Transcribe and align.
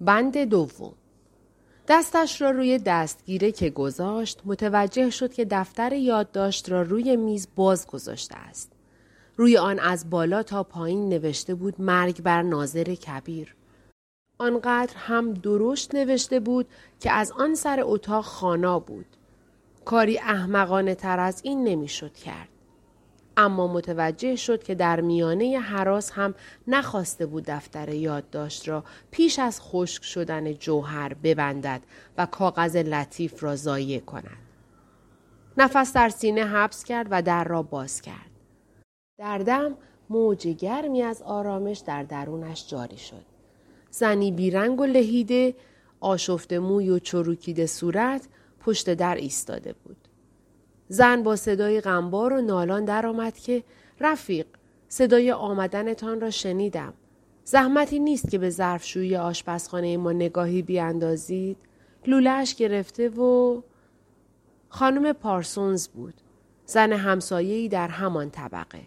بند 0.00 0.38
دوم 0.38 0.94
دستش 1.88 2.40
را 2.40 2.50
روی 2.50 2.78
دستگیره 2.78 3.52
که 3.52 3.70
گذاشت 3.70 4.40
متوجه 4.44 5.10
شد 5.10 5.32
که 5.32 5.44
دفتر 5.44 5.92
یادداشت 5.92 6.70
را 6.70 6.82
روی 6.82 7.16
میز 7.16 7.48
باز 7.56 7.86
گذاشته 7.86 8.36
است. 8.36 8.72
روی 9.36 9.56
آن 9.56 9.78
از 9.78 10.10
بالا 10.10 10.42
تا 10.42 10.62
پایین 10.62 11.08
نوشته 11.08 11.54
بود 11.54 11.80
مرگ 11.80 12.22
بر 12.22 12.42
ناظر 12.42 12.84
کبیر. 12.84 13.54
آنقدر 14.38 14.94
هم 14.96 15.34
درشت 15.34 15.94
نوشته 15.94 16.40
بود 16.40 16.66
که 17.00 17.12
از 17.12 17.32
آن 17.32 17.54
سر 17.54 17.80
اتاق 17.82 18.24
خانا 18.24 18.78
بود. 18.78 19.06
کاری 19.84 20.18
احمقانه 20.18 20.94
تر 20.94 21.20
از 21.20 21.40
این 21.44 21.64
نمی‌شد 21.64 22.14
کرد. 22.14 22.48
اما 23.40 23.66
متوجه 23.66 24.36
شد 24.36 24.62
که 24.62 24.74
در 24.74 25.00
میانه 25.00 25.58
حراس 25.58 26.10
هم 26.12 26.34
نخواسته 26.66 27.26
بود 27.26 27.44
دفتر 27.46 27.88
یادداشت 27.88 28.68
را 28.68 28.84
پیش 29.10 29.38
از 29.38 29.60
خشک 29.60 30.04
شدن 30.04 30.52
جوهر 30.52 31.14
ببندد 31.14 31.82
و 32.18 32.26
کاغذ 32.26 32.76
لطیف 32.76 33.42
را 33.42 33.56
ضایع 33.56 34.00
کند. 34.00 34.38
نفس 35.56 35.92
در 35.92 36.08
سینه 36.08 36.44
حبس 36.44 36.84
کرد 36.84 37.06
و 37.10 37.22
در 37.22 37.44
را 37.44 37.62
باز 37.62 38.02
کرد. 38.02 38.30
در 39.18 39.38
دم 39.38 39.74
موج 40.10 40.48
گرمی 40.48 41.02
از 41.02 41.22
آرامش 41.22 41.78
در 41.78 42.02
درونش 42.02 42.68
جاری 42.68 42.98
شد. 42.98 43.24
زنی 43.90 44.32
بیرنگ 44.32 44.80
و 44.80 44.84
لهیده، 44.84 45.54
آشفت 46.00 46.52
موی 46.52 46.90
و 46.90 46.98
چروکیده 46.98 47.66
صورت 47.66 48.28
پشت 48.60 48.94
در 48.94 49.14
ایستاده 49.14 49.72
بود. 49.72 49.99
زن 50.92 51.22
با 51.22 51.36
صدای 51.36 51.80
غمبار 51.80 52.32
و 52.32 52.40
نالان 52.40 52.84
درآمد 52.84 53.38
که 53.38 53.64
رفیق 54.00 54.46
صدای 54.88 55.32
آمدنتان 55.32 56.20
را 56.20 56.30
شنیدم. 56.30 56.92
زحمتی 57.44 57.98
نیست 57.98 58.30
که 58.30 58.38
به 58.38 58.50
ظرفشویی 58.50 59.16
آشپزخانه 59.16 59.96
ما 59.96 60.12
نگاهی 60.12 60.62
بیاندازید. 60.62 61.56
لولهش 62.06 62.54
گرفته 62.54 63.08
و 63.08 63.60
خانم 64.68 65.12
پارسونز 65.12 65.88
بود. 65.88 66.14
زن 66.66 66.92
همسایه‌ای 66.92 67.68
در 67.68 67.88
همان 67.88 68.30
طبقه. 68.30 68.82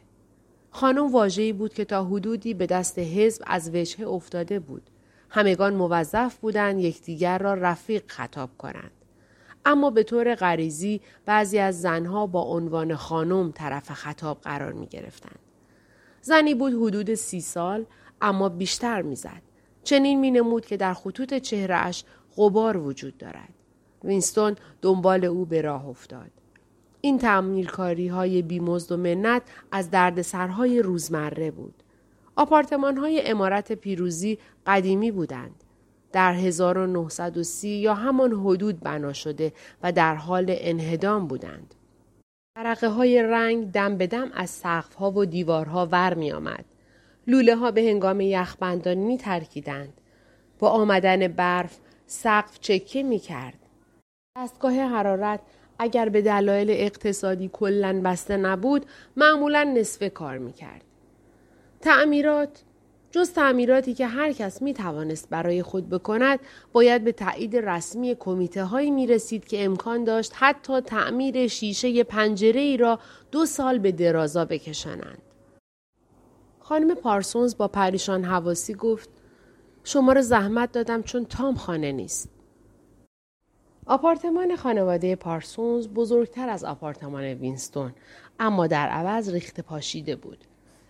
خانم 0.71 1.11
واجهی 1.11 1.53
بود 1.53 1.73
که 1.73 1.85
تا 1.85 2.05
حدودی 2.05 2.53
به 2.53 2.65
دست 2.65 2.99
حزب 2.99 3.43
از 3.47 3.69
وجهه 3.75 4.07
افتاده 4.07 4.59
بود. 4.59 4.89
همگان 5.29 5.73
موظف 5.73 6.37
بودند 6.37 6.79
یکدیگر 6.79 7.37
را 7.37 7.53
رفیق 7.53 8.03
خطاب 8.07 8.49
کنند. 8.57 8.91
اما 9.65 9.89
به 9.89 10.03
طور 10.03 10.35
غریزی 10.35 11.01
بعضی 11.25 11.59
از 11.59 11.81
زنها 11.81 12.27
با 12.27 12.41
عنوان 12.41 12.95
خانم 12.95 13.51
طرف 13.51 13.91
خطاب 13.91 14.41
قرار 14.41 14.73
می 14.73 14.87
گرفتند. 14.87 15.39
زنی 16.21 16.55
بود 16.55 16.73
حدود 16.73 17.13
سی 17.13 17.41
سال 17.41 17.85
اما 18.21 18.49
بیشتر 18.49 19.01
می‌زد. 19.01 19.41
چنین 19.83 20.19
می 20.19 20.31
نمود 20.31 20.65
که 20.65 20.77
در 20.77 20.93
خطوط 20.93 21.33
چهرهش 21.33 22.03
غبار 22.37 22.77
وجود 22.77 23.17
دارد. 23.17 23.53
وینستون 24.03 24.55
دنبال 24.81 25.25
او 25.25 25.45
به 25.45 25.61
راه 25.61 25.87
افتاد. 25.87 26.31
این 27.01 27.17
تعمیرکاری 27.17 28.07
های 28.07 28.41
بیمزد 28.41 28.91
و 28.91 28.97
منت 28.97 29.41
از 29.71 29.91
دردسرهای 29.91 30.81
روزمره 30.81 31.51
بود. 31.51 31.83
آپارتمان 32.35 32.97
های 32.97 33.27
امارت 33.27 33.71
پیروزی 33.71 34.39
قدیمی 34.65 35.11
بودند. 35.11 35.62
در 36.13 36.33
1930 36.33 37.67
یا 37.67 37.93
همان 37.93 38.31
حدود 38.31 38.79
بنا 38.79 39.13
شده 39.13 39.53
و 39.83 39.91
در 39.91 40.15
حال 40.15 40.45
انهدام 40.49 41.27
بودند. 41.27 41.75
برقه 42.57 42.87
های 42.87 43.23
رنگ 43.23 43.71
دم 43.71 43.97
به 43.97 44.07
دم 44.07 44.31
از 44.33 44.49
سقف 44.49 44.93
ها 44.93 45.11
و 45.11 45.25
دیوارها 45.25 45.85
ور 45.91 46.13
می 46.13 46.31
آمد. 46.31 46.65
لوله 47.27 47.55
ها 47.55 47.71
به 47.71 47.81
هنگام 47.81 48.21
یخبندان 48.21 48.97
می 48.97 49.17
ترکیدند. 49.17 49.93
با 50.59 50.69
آمدن 50.69 51.27
برف 51.27 51.79
سقف 52.07 52.59
چکه 52.59 53.03
می 53.03 53.19
کرد. 53.19 53.59
دستگاه 54.37 54.73
حرارت 54.73 55.39
اگر 55.79 56.09
به 56.09 56.21
دلایل 56.21 56.69
اقتصادی 56.71 57.49
کلا 57.53 58.01
بسته 58.01 58.37
نبود 58.37 58.85
معمولا 59.17 59.63
نصف 59.63 60.13
کار 60.13 60.37
می 60.37 60.53
کرد. 60.53 60.81
تعمیرات 61.81 62.63
جز 63.13 63.33
تعمیراتی 63.33 63.93
که 63.93 64.07
هر 64.07 64.33
کس 64.33 64.61
می 64.61 64.73
توانست 64.73 65.29
برای 65.29 65.63
خود 65.63 65.89
بکند 65.89 66.39
باید 66.71 67.03
به 67.03 67.11
تایید 67.11 67.55
رسمی 67.55 68.15
کمیته 68.19 68.63
هایی 68.63 68.91
می 68.91 69.07
رسید 69.07 69.45
که 69.45 69.65
امکان 69.65 70.03
داشت 70.03 70.31
حتی 70.35 70.81
تعمیر 70.81 71.47
شیشه 71.47 72.03
پنجره 72.03 72.61
ای 72.61 72.77
را 72.77 72.99
دو 73.31 73.45
سال 73.45 73.79
به 73.79 73.91
درازا 73.91 74.45
بکشانند. 74.45 75.21
خانم 76.59 76.95
پارسونز 76.95 77.57
با 77.57 77.67
پریشان 77.67 78.23
حواسی 78.23 78.73
گفت 78.73 79.09
شما 79.83 80.13
را 80.13 80.21
زحمت 80.21 80.71
دادم 80.71 81.03
چون 81.03 81.25
تام 81.25 81.55
خانه 81.55 81.91
نیست. 81.91 82.29
آپارتمان 83.85 84.55
خانواده 84.55 85.15
پارسونز 85.15 85.87
بزرگتر 85.87 86.49
از 86.49 86.63
آپارتمان 86.63 87.23
وینستون 87.23 87.93
اما 88.39 88.67
در 88.67 88.89
عوض 88.89 89.29
ریخت 89.29 89.59
پاشیده 89.59 90.15
بود. 90.15 90.45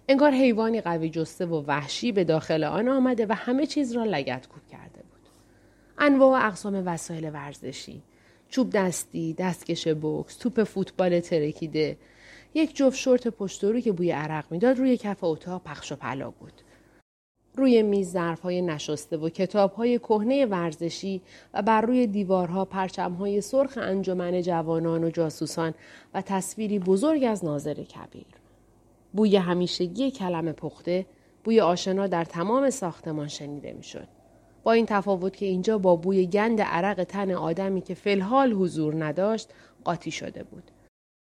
انگار 0.07 0.31
حیوانی 0.31 0.81
قوی 0.81 1.09
جسته 1.09 1.45
و 1.45 1.63
وحشی 1.67 2.11
به 2.11 2.23
داخل 2.23 2.63
آن 2.63 2.87
آمده 2.87 3.25
و 3.25 3.33
همه 3.35 3.65
چیز 3.65 3.91
را 3.91 4.03
لگت 4.03 4.47
کوب 4.47 4.67
کرده 4.67 5.01
بود. 5.11 5.29
انواع 5.97 6.41
و 6.41 6.47
اقسام 6.47 6.83
وسایل 6.85 7.29
ورزشی، 7.33 8.01
چوب 8.49 8.69
دستی، 8.69 9.33
دستکش 9.33 9.87
بوکس، 9.87 10.37
توپ 10.37 10.63
فوتبال 10.63 11.19
ترکیده، 11.19 11.97
یک 12.53 12.75
جفت 12.75 12.97
شورت 12.97 13.27
پشتورو 13.27 13.79
که 13.79 13.91
بوی 13.91 14.11
عرق 14.11 14.45
می‌داد 14.51 14.77
روی 14.77 14.97
کف 14.97 15.23
اتاق 15.23 15.63
پخش 15.63 15.91
و 15.91 15.95
پلا 15.95 16.31
بود. 16.31 16.53
روی 17.55 17.83
میز 17.83 18.11
ظرفهای 18.11 18.61
نشسته 18.61 19.17
و 19.17 19.29
کتابهای 19.29 19.99
کهنه 19.99 20.45
ورزشی 20.45 21.21
و 21.53 21.61
بر 21.61 21.81
روی 21.81 22.07
دیوارها 22.07 22.65
پرچمهای 22.65 23.41
سرخ 23.41 23.77
انجمن 23.77 24.41
جوانان 24.41 25.03
و 25.03 25.09
جاسوسان 25.09 25.73
و 26.13 26.21
تصویری 26.21 26.79
بزرگ 26.79 27.23
از 27.23 27.45
ناظر 27.45 27.73
کبیر. 27.73 28.42
بوی 29.13 29.35
همیشگی 29.35 30.11
کلم 30.11 30.51
پخته 30.51 31.05
بوی 31.43 31.61
آشنا 31.61 32.07
در 32.07 32.23
تمام 32.25 32.69
ساختمان 32.69 33.27
شنیده 33.27 33.73
می‌شد. 33.73 34.07
با 34.63 34.71
این 34.71 34.85
تفاوت 34.85 35.35
که 35.35 35.45
اینجا 35.45 35.77
با 35.77 35.95
بوی 35.95 36.27
گند 36.27 36.61
عرق 36.61 37.03
تن 37.03 37.31
آدمی 37.31 37.81
که 37.81 37.93
فلحال 37.93 38.53
حضور 38.53 39.05
نداشت 39.05 39.49
قاطی 39.83 40.11
شده 40.11 40.43
بود. 40.43 40.71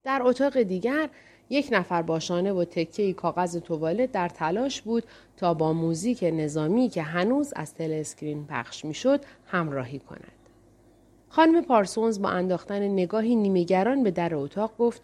در 0.03 0.21
اتاق 0.23 0.61
دیگر 0.61 1.09
یک 1.49 1.69
نفر 1.71 2.01
باشانه 2.01 2.53
و 2.53 2.65
تکه 2.65 3.13
کاغذ 3.13 3.57
توالت 3.57 4.11
در 4.11 4.29
تلاش 4.29 4.81
بود 4.81 5.03
تا 5.37 5.53
با 5.53 5.73
موزیک 5.73 6.23
نظامی 6.23 6.89
که 6.89 7.01
هنوز 7.01 7.53
از 7.55 7.73
تلسکرین 7.73 8.45
پخش 8.47 8.85
می‌شد 8.85 9.21
همراهی 9.45 9.99
کند. 9.99 10.31
خانم 11.29 11.61
پارسونز 11.61 12.21
با 12.21 12.29
انداختن 12.29 12.87
نگاهی 12.87 13.35
نیمهگران 13.35 14.03
به 14.03 14.11
در 14.11 14.35
اتاق 14.35 14.71
گفت 14.77 15.01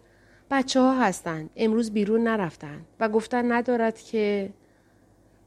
بچه 0.50 0.80
ها 0.80 1.00
هستند. 1.00 1.50
امروز 1.56 1.90
بیرون 1.90 2.22
نرفتند 2.22 2.86
و 3.00 3.08
گفتن 3.08 3.52
ندارد 3.52 4.00
که 4.00 4.50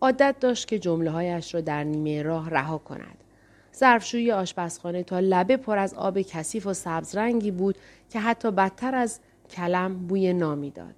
عادت 0.02 0.36
داشت 0.40 0.68
که 0.68 0.80
جمله 0.80 1.12
هایش 1.12 1.56
را 1.56 1.62
در 1.62 1.84
نیمه 1.84 2.24
راه 2.24 2.50
رها 2.50 2.78
کند. 2.78 3.18
ظرفشوی 3.76 4.32
آشپزخانه 4.32 5.04
تا 5.04 5.20
لبه 5.20 5.58
پر 5.58 5.78
از 5.78 5.94
آب 5.94 6.22
کثیف 6.22 6.68
و 6.68 6.74
سبز 6.74 7.16
رنگی 7.16 7.52
بود 7.52 7.78
که 8.10 8.20
حتی 8.20 8.52
بدتر 8.52 8.96
از 8.96 9.20
کلم 9.50 10.08
بوی 10.08 10.34
نامی 10.34 10.72
داد. 10.72 10.96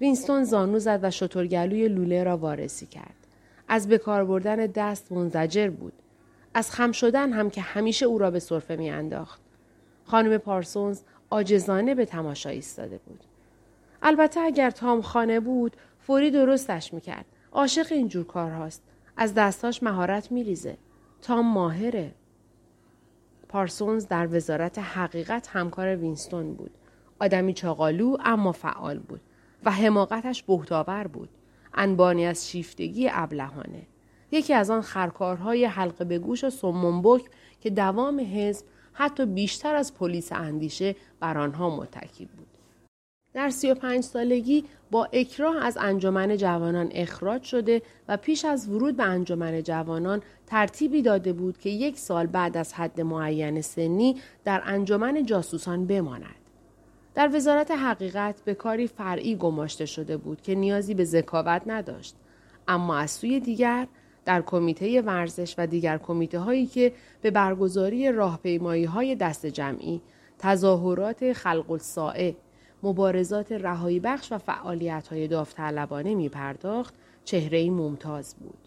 وینستون 0.00 0.44
زانو 0.44 0.78
زد 0.78 1.00
و 1.02 1.10
شترگلوی 1.10 1.88
لوله 1.88 2.24
را 2.24 2.36
وارسی 2.36 2.86
کرد. 2.86 3.14
از 3.68 3.88
بکار 3.88 4.24
بردن 4.24 4.56
دست 4.56 5.12
منزجر 5.12 5.70
بود. 5.70 5.92
از 6.54 6.70
خم 6.70 6.92
شدن 6.92 7.32
هم 7.32 7.50
که 7.50 7.60
همیشه 7.60 8.06
او 8.06 8.18
را 8.18 8.30
به 8.30 8.38
صرفه 8.38 8.76
می 8.76 8.90
انداخت. 8.90 9.40
خانم 10.04 10.38
پارسونز 10.38 11.00
آجزانه 11.30 11.94
به 11.94 12.04
تماشا 12.04 12.50
ایستاده 12.50 12.98
بود. 12.98 13.20
البته 14.02 14.40
اگر 14.40 14.70
تام 14.70 15.02
خانه 15.02 15.40
بود 15.40 15.76
فوری 15.98 16.30
درستش 16.30 16.94
می‌کرد. 16.94 17.24
عاشق 17.52 17.86
اینجور 17.90 18.24
کارهاست. 18.24 18.82
از 19.16 19.34
دستاش 19.34 19.82
مهارت 19.82 20.32
میریزه. 20.32 20.76
تام 21.22 21.46
ماهره. 21.52 22.14
پارسونز 23.48 24.06
در 24.06 24.36
وزارت 24.36 24.78
حقیقت 24.78 25.48
همکار 25.48 25.96
وینستون 25.96 26.54
بود. 26.54 26.70
آدمی 27.20 27.54
چاقالو 27.54 28.16
اما 28.24 28.52
فعال 28.52 28.98
بود 28.98 29.20
و 29.64 29.70
حماقتش 29.70 30.42
بهتاور 30.42 31.06
بود. 31.06 31.28
انبانی 31.74 32.26
از 32.26 32.50
شیفتگی 32.50 33.08
ابلهانه. 33.12 33.82
یکی 34.30 34.54
از 34.54 34.70
آن 34.70 34.80
خرکارهای 34.82 35.64
حلقه 35.64 36.04
به 36.04 36.18
گوش 36.18 36.44
و 36.44 36.50
سمنبک 36.50 37.22
که 37.60 37.70
دوام 37.70 38.20
حزب 38.20 38.66
حتی 38.92 39.26
بیشتر 39.26 39.74
از 39.74 39.94
پلیس 39.94 40.32
اندیشه 40.32 40.96
بر 41.20 41.38
آنها 41.38 41.76
متکی 41.76 42.24
بود. 42.26 42.51
در 43.34 43.50
سی 43.50 43.70
و 43.70 43.74
پنج 43.74 44.04
سالگی 44.04 44.64
با 44.90 45.08
اکراه 45.12 45.64
از 45.64 45.78
انجمن 45.80 46.36
جوانان 46.36 46.88
اخراج 46.92 47.42
شده 47.42 47.82
و 48.08 48.16
پیش 48.16 48.44
از 48.44 48.68
ورود 48.68 48.96
به 48.96 49.02
انجمن 49.02 49.62
جوانان 49.62 50.22
ترتیبی 50.46 51.02
داده 51.02 51.32
بود 51.32 51.58
که 51.58 51.70
یک 51.70 51.98
سال 51.98 52.26
بعد 52.26 52.56
از 52.56 52.74
حد 52.74 53.00
معین 53.00 53.60
سنی 53.60 54.16
در 54.44 54.62
انجمن 54.64 55.26
جاسوسان 55.26 55.86
بماند. 55.86 56.34
در 57.14 57.30
وزارت 57.36 57.70
حقیقت 57.70 58.40
به 58.44 58.54
کاری 58.54 58.86
فرعی 58.86 59.36
گماشته 59.36 59.86
شده 59.86 60.16
بود 60.16 60.42
که 60.42 60.54
نیازی 60.54 60.94
به 60.94 61.04
ذکاوت 61.04 61.62
نداشت 61.66 62.16
اما 62.68 62.96
از 62.96 63.10
سوی 63.10 63.40
دیگر 63.40 63.86
در 64.24 64.42
کمیته 64.42 65.00
ورزش 65.00 65.54
و 65.58 65.66
دیگر 65.66 65.98
کمیته 65.98 66.38
هایی 66.38 66.66
که 66.66 66.92
به 67.22 67.30
برگزاری 67.30 68.12
راهپیمایی 68.12 68.84
های 68.84 69.14
دست 69.14 69.46
جمعی، 69.46 70.00
تظاهرات 70.38 71.32
خلق 71.32 71.70
الساعه، 71.70 72.36
مبارزات 72.82 73.52
رهایی 73.52 74.00
بخش 74.00 74.32
و 74.32 74.38
فعالیت 74.38 75.08
های 75.08 75.28
داوطلبانه 75.28 76.14
می 76.14 76.28
پرداخت، 76.28 76.94
چهره 77.24 77.70
ممتاز 77.70 78.34
بود. 78.34 78.58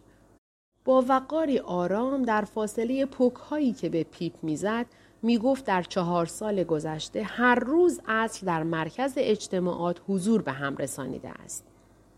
با 0.85 1.05
وقاری 1.09 1.59
آرام 1.59 2.23
در 2.23 2.41
فاصله 2.41 3.05
پک 3.05 3.35
هایی 3.35 3.73
که 3.73 3.89
به 3.89 4.03
پیپ 4.03 4.33
می‌زد 4.41 4.85
می 5.21 5.37
گفت 5.37 5.65
در 5.65 5.81
چهار 5.81 6.25
سال 6.25 6.63
گذشته 6.63 7.23
هر 7.23 7.55
روز 7.55 8.01
عصر 8.07 8.45
در 8.45 8.63
مرکز 8.63 9.13
اجتماعات 9.17 10.01
حضور 10.07 10.41
به 10.41 10.51
هم 10.51 10.75
رسانیده 10.77 11.29
است. 11.29 11.65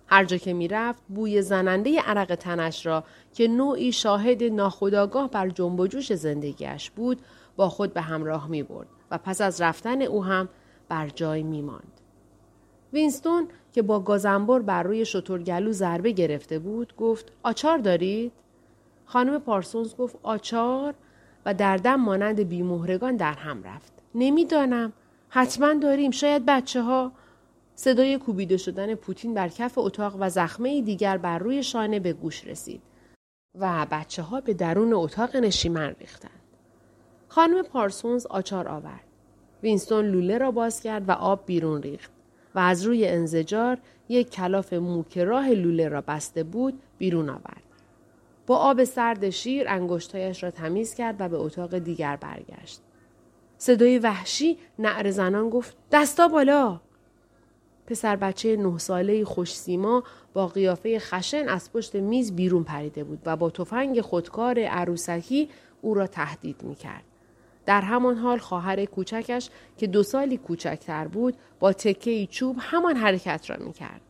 هر 0.08 0.26
جا 0.26 0.38
که 0.38 0.54
می 0.54 0.68
رفت 0.68 1.04
بوی 1.10 1.42
زننده 1.42 2.02
عرق 2.02 2.36
تنش 2.36 2.86
را 2.86 3.04
که 3.34 3.48
نوعی 3.48 3.92
شاهد 3.92 4.44
ناخداگاه 4.44 5.30
بر 5.30 5.50
جنب 5.50 5.80
و 5.80 5.88
جوش 5.88 6.14
زندگیش 6.14 6.92
بود 6.92 7.22
با 7.56 7.70
خود 7.70 7.94
به 7.94 8.02
همراه 8.02 8.48
می 8.48 8.64
برد 8.64 8.88
و 9.12 9.18
پس 9.18 9.42
از 9.42 9.62
رفتن 9.62 10.02
او 10.02 10.26
هم 10.26 10.50
بر 10.90 11.10
جای 11.10 11.44
می 11.44 11.62
ماند. 11.62 12.02
وینستون 12.94 13.48
که 13.74 13.82
با 13.82 14.00
گازنبر 14.00 14.60
بر 14.60 14.84
روی 14.84 15.06
شترگلو 15.06 15.72
ضربه 15.72 16.12
گرفته 16.12 16.60
بود 16.60 16.96
گفت 16.96 17.32
آچار 17.44 17.78
دارید؟ 17.78 18.32
خانم 19.06 19.40
پارسونز 19.40 19.96
گفت 19.96 20.16
آچار 20.24 20.94
و 21.46 21.54
در 21.54 21.78
دم 21.78 21.96
مانند 21.96 22.40
بیمهرگان 22.40 23.16
در 23.16 23.34
هم 23.34 23.64
رفت. 23.64 23.94
نمی‌دانم. 24.16 24.94
حتما 25.30 25.74
داریم. 25.74 26.12
شاید 26.12 26.46
بچه 26.46 26.82
ها. 26.82 27.12
صدای 27.76 28.18
کوبیده 28.18 28.58
شدن 28.58 28.96
پوتین 28.96 29.34
بر 29.34 29.48
کف 29.48 29.78
اتاق 29.78 30.16
و 30.20 30.30
زخمه 30.30 30.82
دیگر 30.82 31.18
بر 31.18 31.40
روی 31.40 31.64
شانه 31.64 32.00
به 32.00 32.14
گوش 32.14 32.48
رسید 32.48 32.82
و 33.60 33.88
بچه 33.92 34.22
ها 34.22 34.42
به 34.42 34.54
درون 34.54 34.94
اتاق 34.94 35.36
نشیمن 35.36 35.96
ریختند. 36.00 36.32
خانم 37.28 37.62
پارسونز 37.62 38.26
آچار 38.26 38.68
آورد. 38.68 39.07
وینستون 39.64 40.06
لوله 40.06 40.38
را 40.38 40.52
باز 40.52 40.82
کرد 40.82 41.10
و 41.10 41.12
آب 41.12 41.44
بیرون 41.46 41.82
ریخت 41.82 42.12
و 42.56 42.60
از 42.60 42.84
روی 42.84 43.08
انزجار 43.08 43.78
یک 44.10 44.30
کلاف 44.30 44.74
مو 44.74 45.04
که 45.04 45.24
راه 45.24 45.50
لوله 45.50 45.90
را 45.90 46.02
بسته 46.02 46.44
بود 46.44 46.82
بیرون 46.98 47.30
آورد. 47.30 47.64
با 48.48 48.58
آب 48.58 48.84
سرد 48.84 49.30
شیر 49.30 49.70
انگشتایش 49.70 50.44
را 50.44 50.52
تمیز 50.52 50.94
کرد 50.94 51.16
و 51.20 51.30
به 51.30 51.38
اتاق 51.38 51.78
دیگر 51.78 52.16
برگشت. 52.16 52.82
صدای 53.58 54.00
وحشی 54.00 54.58
نعر 54.80 55.12
زنان 55.12 55.50
گفت 55.50 55.78
دستا 55.92 56.28
بالا 56.28 56.80
پسر 57.88 58.16
بچه 58.16 58.56
نه 58.56 58.78
ساله 58.78 59.26
خوش 59.26 59.56
سیما 59.56 60.04
با 60.34 60.48
قیافه 60.48 61.00
خشن 61.00 61.50
از 61.50 61.72
پشت 61.72 61.96
میز 61.96 62.36
بیرون 62.36 62.64
پریده 62.64 63.04
بود 63.04 63.20
و 63.26 63.36
با 63.36 63.50
تفنگ 63.50 64.02
خودکار 64.02 64.60
عروسکی 64.60 65.50
او 65.82 65.94
را 65.94 66.08
تهدید 66.08 66.64
می 66.64 66.76
کرد. 66.76 67.04
در 67.68 67.82
همان 67.82 68.18
حال 68.18 68.38
خواهر 68.38 68.86
کوچکش 68.86 69.50
که 69.78 69.88
دو 69.88 70.04
سالی 70.04 70.38
کوچکتر 70.38 71.08
بود 71.08 71.36
با 71.60 71.74
تکه 71.74 72.26
چوب 72.26 72.56
همان 72.60 72.96
حرکت 72.96 73.50
را 73.50 73.66
می 73.66 73.74
کرد. 73.74 74.02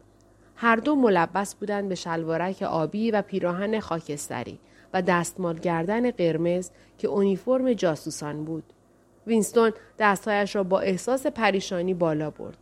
هر 0.56 0.76
دو 0.76 0.96
ملبس 0.96 1.56
بودند 1.56 1.90
به 1.90 1.96
شلوارک 1.96 2.62
آبی 2.62 3.12
و 3.12 3.22
پیراهن 3.22 3.80
خاکستری 3.80 4.60
و 4.94 5.02
دستمال 5.02 5.60
گردن 5.60 6.12
قرمز 6.12 6.70
که 6.98 7.08
اونیفرم 7.08 7.74
جاسوسان 7.74 8.46
بود. 8.46 8.64
وینستون 9.28 9.72
دستهایش 10.00 10.56
را 10.56 10.64
با 10.64 10.80
احساس 10.80 11.28
پریشانی 11.28 11.94
بالا 11.94 12.30
برد. 12.30 12.58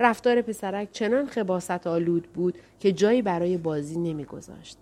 رفتار 0.00 0.42
پسرک 0.42 0.92
چنان 0.92 1.26
خباست 1.26 1.86
آلود 1.86 2.28
بود 2.32 2.58
که 2.80 2.92
جایی 2.92 3.22
برای 3.22 3.56
بازی 3.56 3.98
نمیگذاشت. 3.98 4.78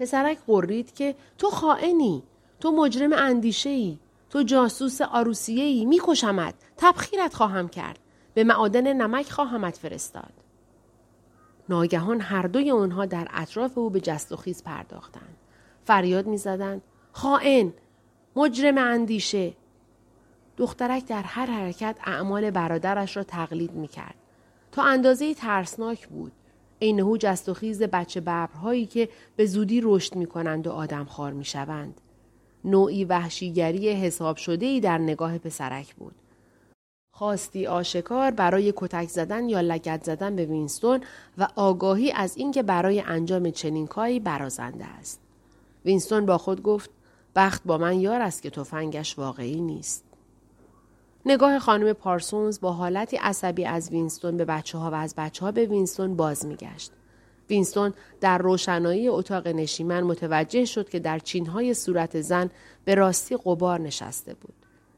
پسرک 0.00 0.38
قرید 0.46 0.94
که 0.94 1.14
تو 1.38 1.50
خائنی، 1.50 2.22
تو 2.60 2.70
مجرم 2.70 3.12
اندیشه 3.12 3.70
ای، 3.70 3.98
تو 4.34 4.42
جاسوس 4.42 5.00
آروسیه 5.00 5.64
ای، 5.64 5.84
میکشمت، 5.84 6.54
تبخیرت 6.76 7.34
خواهم 7.34 7.68
کرد، 7.68 7.98
به 8.34 8.44
معادن 8.44 8.92
نمک 8.92 9.30
خواهمت 9.30 9.76
فرستاد. 9.76 10.32
ناگهان 11.68 12.20
هر 12.20 12.42
دوی 12.42 12.70
آنها 12.70 13.06
در 13.06 13.28
اطراف 13.30 13.78
او 13.78 13.90
به 13.90 14.00
جست 14.00 14.32
و 14.32 14.36
خیز 14.36 14.62
پرداختند. 14.62 15.36
فریاد 15.84 16.26
می‌زدند 16.26 16.82
خائن 17.12 17.72
مجرم 18.36 18.78
اندیشه 18.78 19.54
دخترک 20.56 21.06
در 21.06 21.22
هر 21.22 21.46
حرکت 21.46 21.96
اعمال 22.04 22.50
برادرش 22.50 23.16
را 23.16 23.22
تقلید 23.22 23.72
می 23.72 23.88
کرد. 23.88 24.14
تا 24.72 24.82
اندازه 24.82 25.34
ترسناک 25.34 26.08
بود. 26.08 26.32
عینهو 26.82 27.16
جست 27.16 27.48
و 27.48 27.54
خیز 27.54 27.82
بچه 27.82 28.20
ببرهایی 28.20 28.86
که 28.86 29.08
به 29.36 29.46
زودی 29.46 29.80
رشد 29.84 30.16
می 30.16 30.26
کنند 30.26 30.66
و 30.66 30.70
آدم 30.70 31.04
خار 31.04 31.32
می 31.32 31.44
شوند. 31.44 32.00
نوعی 32.64 33.04
وحشیگری 33.04 33.88
حساب 33.88 34.36
شده 34.36 34.66
ای 34.66 34.80
در 34.80 34.98
نگاه 34.98 35.38
پسرک 35.38 35.94
بود. 35.94 36.14
خواستی 37.12 37.66
آشکار 37.66 38.30
برای 38.30 38.72
کتک 38.76 39.08
زدن 39.08 39.48
یا 39.48 39.60
لگت 39.60 40.04
زدن 40.04 40.36
به 40.36 40.44
وینستون 40.44 41.00
و 41.38 41.48
آگاهی 41.56 42.12
از 42.12 42.36
اینکه 42.36 42.62
برای 42.62 43.00
انجام 43.00 43.50
چنین 43.50 43.86
کاری 43.86 44.20
برازنده 44.20 44.84
است. 44.84 45.20
وینستون 45.84 46.26
با 46.26 46.38
خود 46.38 46.62
گفت 46.62 46.90
بخت 47.36 47.62
با 47.64 47.78
من 47.78 48.00
یار 48.00 48.20
است 48.20 48.42
که 48.42 48.50
تفنگش 48.50 49.18
واقعی 49.18 49.60
نیست. 49.60 50.04
نگاه 51.26 51.58
خانم 51.58 51.92
پارسونز 51.92 52.60
با 52.60 52.72
حالتی 52.72 53.16
عصبی 53.16 53.64
از 53.64 53.90
وینستون 53.90 54.36
به 54.36 54.44
بچه 54.44 54.78
ها 54.78 54.90
و 54.90 54.94
از 54.94 55.14
بچه 55.14 55.44
ها 55.44 55.52
به 55.52 55.66
وینستون 55.66 56.16
باز 56.16 56.46
میگشت. 56.46 56.92
وینستون 57.50 57.94
در 58.20 58.38
روشنایی 58.38 59.08
اتاق 59.08 59.48
نشیمن 59.48 60.00
متوجه 60.00 60.64
شد 60.64 60.88
که 60.88 60.98
در 60.98 61.18
چینهای 61.18 61.74
صورت 61.74 62.20
زن 62.20 62.50
به 62.84 62.94
راستی 62.94 63.36
غبار 63.44 63.80
نشسته 63.80 64.34
بود. 64.34 64.54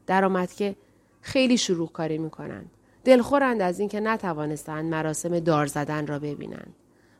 درآمد 0.07 0.53
که 0.53 0.75
خیلی 1.21 1.57
شلوغ 1.57 1.89
کاری 1.89 2.17
می 2.17 2.29
کنند. 2.29 2.71
دلخورند 3.03 3.61
از 3.61 3.79
اینکه 3.79 3.99
نتوانستند 3.99 4.85
مراسم 4.85 5.39
دار 5.39 5.65
زدن 5.65 6.07
را 6.07 6.19
ببینند. 6.19 6.73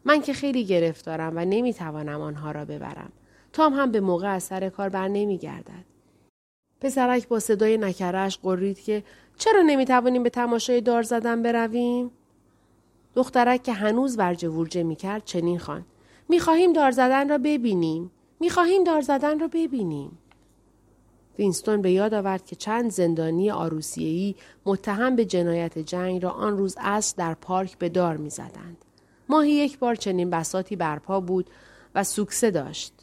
من 0.06 0.22
که 0.22 0.34
خیلی 0.34 0.66
گرفتارم 0.66 1.34
و 1.36 1.46
نمی‌توانم 1.46 2.22
آنها 2.22 2.52
را 2.52 2.66
ببرم. 2.66 3.12
تام 3.54 3.74
هم 3.74 3.92
به 3.92 4.00
موقع 4.00 4.28
از 4.28 4.44
سر 4.44 4.70
کار 4.70 4.90
بر 4.90 5.08
نمیگردد. 5.08 5.86
پسرک 6.82 7.28
با 7.28 7.40
صدای 7.40 7.78
نکرش 7.78 8.38
قرید 8.38 8.80
که 8.80 9.04
چرا 9.38 9.62
نمی‌توانیم 9.62 10.24
به 10.24 10.30
تماشای 10.30 10.82
دار 10.82 11.04
زدن 11.04 11.42
برویم؟ 11.42 12.12
دخترک 13.18 13.64
که 13.64 13.74
هنوز 13.74 14.20
ورجه 14.20 14.50
ورجه 14.50 14.84
می‌کرد 14.84 15.26
چنین 15.26 15.60
خواند 15.60 15.86
می‌خواهیم 16.30 16.74
دار 16.74 16.92
زدن 16.92 17.30
را 17.30 17.38
ببینیم. 17.38 18.12
می‌خواهیم 18.40 18.84
دار 18.84 19.02
زدن 19.02 19.40
را 19.40 19.48
ببینیم. 19.48 20.18
وینستون 21.40 21.82
به 21.82 21.92
یاد 21.92 22.14
آورد 22.14 22.46
که 22.46 22.56
چند 22.56 22.92
زندانی 22.92 23.52
آروسیهی 23.52 24.36
متهم 24.66 25.16
به 25.16 25.26
جنایت 25.26 25.80
جنگ 25.80 26.24
را 26.24 26.30
آن 26.30 26.58
روز 26.58 26.76
اصر 26.80 27.14
در 27.18 27.34
پارک 27.34 27.78
به 27.78 27.90
دار 27.90 28.18
می‌زدند. 28.18 28.86
ماهی 29.30 29.52
یک 29.52 29.80
بار 29.80 29.96
چنین 29.96 30.30
بساتی 30.30 30.76
برپا 30.76 31.20
بود 31.20 31.50
و 31.96 32.04
سوکسه 32.04 32.52
داشت. 32.52 32.94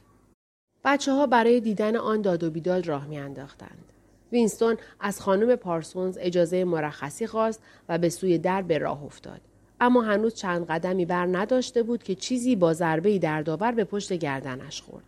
بچه 0.84 1.12
ها 1.12 1.26
برای 1.26 1.60
دیدن 1.60 1.96
آن 1.96 2.22
داد 2.22 2.44
و 2.44 2.50
بیداد 2.50 2.86
راه 2.86 3.06
میانداختند. 3.06 3.92
وینستون 4.32 4.76
از 5.00 5.20
خانم 5.20 5.56
پارسونز 5.56 6.18
اجازه 6.20 6.64
مرخصی 6.64 7.26
خواست 7.26 7.62
و 7.88 7.98
به 7.98 8.08
سوی 8.08 8.38
در 8.38 8.62
به 8.62 8.78
راه 8.78 9.04
افتاد. 9.04 9.40
اما 9.80 10.02
هنوز 10.02 10.34
چند 10.34 10.66
قدمی 10.66 11.04
بر 11.04 11.26
نداشته 11.26 11.82
بود 11.82 12.02
که 12.02 12.14
چیزی 12.14 12.56
با 12.56 12.72
ضربه 12.72 13.18
دردآور 13.18 13.72
به 13.72 13.84
پشت 13.84 14.12
گردنش 14.12 14.82
خورد. 14.82 15.04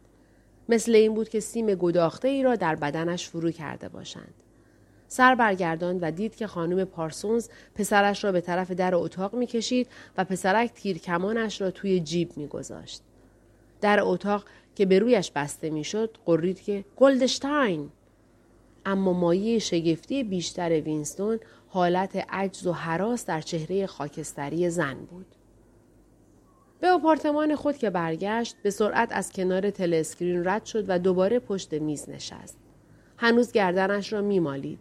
مثل 0.68 0.94
این 0.94 1.14
بود 1.14 1.28
که 1.28 1.40
سیم 1.40 1.74
گداخته 1.74 2.28
ای 2.28 2.42
را 2.42 2.56
در 2.56 2.74
بدنش 2.74 3.28
فرو 3.28 3.50
کرده 3.50 3.88
باشند. 3.88 4.34
سر 5.08 5.34
برگرداند 5.34 5.98
و 6.02 6.10
دید 6.10 6.36
که 6.36 6.46
خانم 6.46 6.84
پارسونز 6.84 7.48
پسرش 7.74 8.24
را 8.24 8.32
به 8.32 8.40
طرف 8.40 8.70
در 8.70 8.94
اتاق 8.94 9.34
می‌کشید 9.34 9.88
و 10.18 10.24
پسرک 10.24 10.72
تیر 10.72 10.98
کمانش 10.98 11.60
را 11.60 11.70
توی 11.70 12.00
جیب 12.00 12.36
میگذاشت. 12.36 13.02
در 13.80 14.00
اتاق 14.02 14.44
که 14.74 14.86
به 14.86 14.98
رویش 14.98 15.30
بسته 15.30 15.70
می‌شد 15.70 16.18
غرید 16.26 16.60
که 16.60 16.84
گلدشتاین 16.96 17.90
اما 18.86 19.12
مایه 19.12 19.58
شگفتی 19.58 20.24
بیشتر 20.24 20.80
وینستون 20.80 21.38
حالت 21.68 22.26
عجز 22.28 22.66
و 22.66 22.72
هراس 22.72 23.26
در 23.26 23.40
چهره 23.40 23.86
خاکستری 23.86 24.70
زن 24.70 24.94
بود. 24.94 25.26
به 26.80 26.88
آپارتمان 26.88 27.56
خود 27.56 27.76
که 27.76 27.90
برگشت 27.90 28.56
به 28.62 28.70
سرعت 28.70 29.08
از 29.12 29.32
کنار 29.32 29.70
telescreen 29.70 30.46
رد 30.48 30.64
شد 30.64 30.84
و 30.88 30.98
دوباره 30.98 31.38
پشت 31.38 31.74
میز 31.74 32.08
نشست. 32.08 32.58
هنوز 33.16 33.52
گردنش 33.52 34.12
را 34.12 34.22
میمالید. 34.22 34.78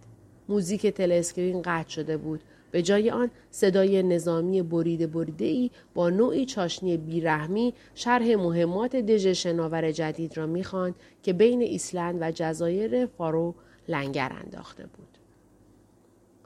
موزیک 0.50 0.88
تلسکرین 0.88 1.62
قطع 1.62 1.90
شده 1.90 2.18
بود 2.18 2.42
به 2.72 2.82
جای 2.82 3.10
آن 3.10 3.32
صدای 3.52 4.04
نظامی 4.04 4.62
بریده 4.62 5.08
بریده 5.08 5.46
ای 5.46 5.72
با 5.94 6.10
نوعی 6.10 6.46
چاشنی 6.46 6.98
بیرحمی 6.98 7.74
شرح 7.96 8.36
مهمات 8.36 8.96
دژ 8.96 9.28
شناور 9.28 9.92
جدید 9.92 10.38
را 10.38 10.46
می‌خواند 10.46 10.96
که 11.24 11.34
بین 11.34 11.62
ایسلند 11.62 12.18
و 12.22 12.32
جزایر 12.32 13.06
فارو 13.06 13.56
لنگر 13.88 14.32
انداخته 14.44 14.84
بود. 14.84 15.18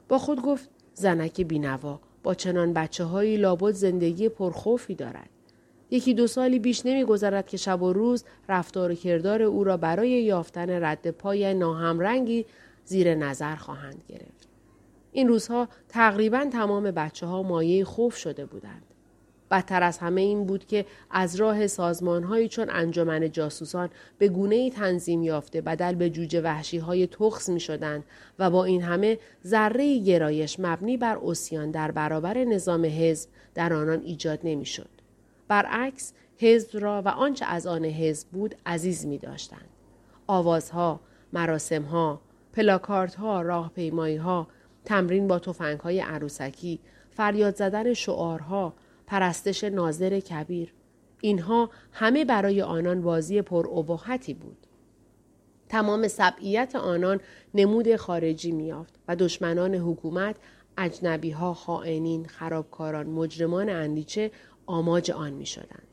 با 0.08 0.18
خود 0.18 0.42
گفت 0.42 0.68
زنک 0.94 1.40
بینوا 1.40 2.00
با 2.22 2.34
چنان 2.34 2.72
بچه 2.72 3.04
هایی 3.04 3.36
لابد 3.36 3.72
زندگی 3.72 4.28
پرخوفی 4.28 4.94
دارد. 4.94 5.30
یکی 5.90 6.14
دو 6.14 6.26
سالی 6.26 6.58
بیش 6.58 6.86
نمیگذرد 6.86 7.46
که 7.46 7.56
شب 7.56 7.82
و 7.82 7.92
روز 7.92 8.24
رفتار 8.48 8.90
و 8.90 8.94
کردار 8.94 9.42
او 9.42 9.64
را 9.64 9.76
برای 9.76 10.10
یافتن 10.10 10.84
رد 10.84 11.10
پای 11.10 11.54
ناهمرنگی 11.54 12.46
زیر 12.84 13.14
نظر 13.14 13.56
خواهند 13.56 14.04
گرفت. 14.08 14.48
این 15.12 15.28
روزها 15.28 15.68
تقریبا 15.88 16.44
تمام 16.52 16.90
بچه 16.90 17.26
ها 17.26 17.42
مایه 17.42 17.84
خوف 17.84 18.16
شده 18.16 18.46
بودند. 18.46 18.89
بدتر 19.50 19.82
از 19.82 19.98
همه 19.98 20.20
این 20.20 20.44
بود 20.44 20.66
که 20.66 20.86
از 21.10 21.36
راه 21.36 21.66
سازمانهایی 21.66 22.48
چون 22.48 22.70
انجمن 22.70 23.32
جاسوسان 23.32 23.90
به 24.18 24.28
گونه 24.28 24.70
تنظیم 24.70 25.22
یافته 25.22 25.60
بدل 25.60 25.94
به 25.94 26.10
جوجه 26.10 26.40
وحشی 26.40 26.78
های 26.78 27.06
تخص 27.06 27.48
می 27.48 27.60
شدند 27.60 28.04
و 28.38 28.50
با 28.50 28.64
این 28.64 28.82
همه 28.82 29.18
ذره 29.46 29.98
گرایش 29.98 30.56
مبنی 30.60 30.96
بر 30.96 31.16
اوسیان 31.16 31.70
در 31.70 31.90
برابر 31.90 32.44
نظام 32.44 32.84
حزب 32.84 33.28
در 33.54 33.72
آنان 33.72 34.02
ایجاد 34.02 34.38
نمی 34.44 34.66
شد. 34.66 34.88
برعکس 35.48 36.12
حزب 36.38 36.68
را 36.72 37.02
و 37.02 37.08
آنچه 37.08 37.46
از 37.46 37.66
آن 37.66 37.84
حزب 37.84 38.28
بود 38.28 38.54
عزیز 38.66 39.06
می 39.06 39.18
داشتند. 39.18 39.68
آوازها، 40.26 41.00
مراسمها، 41.32 42.20
پلاکارتها، 42.52 43.42
راهپیمایی 43.42 44.16
ها، 44.16 44.46
تمرین 44.84 45.28
با 45.28 45.38
توفنگ 45.38 45.80
های 45.80 46.00
عروسکی، 46.00 46.78
فریاد 47.10 47.56
زدن 47.56 47.94
شعارها، 47.94 48.72
پرستش 49.10 49.64
ناظر 49.64 50.20
کبیر 50.20 50.72
اینها 51.20 51.70
همه 51.92 52.24
برای 52.24 52.62
آنان 52.62 53.02
بازی 53.02 53.42
پرابهتی 53.42 54.34
بود 54.34 54.66
تمام 55.68 56.08
سبعیت 56.08 56.76
آنان 56.76 57.20
نمود 57.54 57.96
خارجی 57.96 58.52
میافت 58.52 58.94
و 59.08 59.16
دشمنان 59.16 59.74
حکومت 59.74 60.36
اجنبی 60.78 61.30
ها 61.30 61.54
خائنین 61.54 62.26
خرابکاران 62.26 63.06
مجرمان 63.06 63.68
اندیچه 63.68 64.30
آماج 64.66 65.10
آن 65.10 65.32
می 65.32 65.46
شدند. 65.46 65.88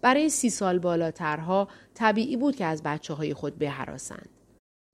برای 0.00 0.28
سی 0.28 0.50
سال 0.50 0.78
بالاترها 0.78 1.68
طبیعی 1.94 2.36
بود 2.36 2.56
که 2.56 2.64
از 2.64 2.82
بچه 2.82 3.14
های 3.14 3.34
خود 3.34 3.58
بهراسند. 3.58 4.28